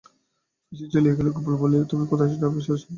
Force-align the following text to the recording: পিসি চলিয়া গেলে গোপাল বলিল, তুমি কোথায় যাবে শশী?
পিসি 0.65 0.85
চলিয়া 0.93 1.13
গেলে 1.17 1.29
গোপাল 1.35 1.55
বলিল, 1.61 1.81
তুমি 1.91 2.03
কোথায় 2.11 2.29
যাবে 2.33 2.59
শশী? 2.67 2.85